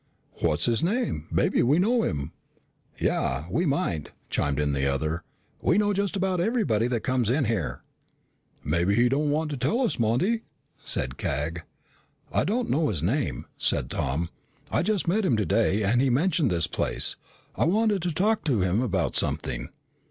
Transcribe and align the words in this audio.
"What's 0.39 0.65
his 0.65 0.81
name? 0.81 1.27
Maybe 1.29 1.61
we 1.61 1.77
know 1.77 2.01
him." 2.01 2.31
"Yeah, 2.97 3.45
we 3.51 3.67
might," 3.67 4.09
chimed 4.31 4.59
in 4.59 4.73
the 4.73 4.87
other. 4.91 5.21
"We 5.61 5.77
know 5.77 5.93
just 5.93 6.15
about 6.15 6.39
everybody 6.39 6.87
that 6.87 7.03
comes 7.03 7.29
in 7.29 7.45
here." 7.45 7.83
"Maybe 8.63 8.95
he 8.95 9.09
don't 9.09 9.29
want 9.29 9.51
to 9.51 9.57
tell 9.57 9.81
us, 9.81 9.99
Monty," 9.99 10.41
said 10.83 11.17
Cag. 11.19 11.61
"I 12.31 12.43
don't 12.45 12.67
know 12.71 12.87
his 12.89 13.03
name," 13.03 13.45
said 13.59 13.91
Tom. 13.91 14.29
"I 14.71 14.81
just 14.81 15.07
met 15.07 15.23
him 15.23 15.37
today 15.37 15.83
and 15.83 16.01
he 16.01 16.09
mentioned 16.09 16.49
this 16.49 16.65
place. 16.65 17.15
I 17.55 17.65
wanted 17.65 18.01
to 18.01 18.11
talk 18.11 18.43
to 18.45 18.61
him 18.61 18.81
about 18.81 19.15
something." 19.15 19.69